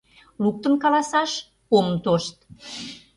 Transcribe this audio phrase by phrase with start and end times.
[0.43, 1.31] Луктын каласаш
[1.77, 2.35] ом тошт.